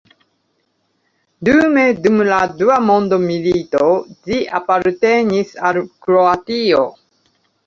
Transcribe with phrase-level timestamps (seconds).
[1.49, 3.91] Dume dum la Dua Mondmilito
[4.31, 6.83] ĝi apartenis al Kroatio.